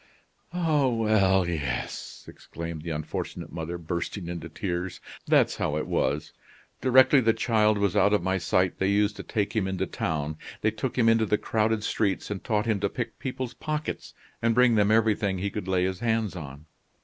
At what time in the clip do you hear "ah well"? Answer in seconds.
0.51-1.47